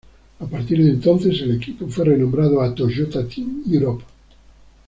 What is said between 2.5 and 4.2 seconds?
a "Toyota Team Europe".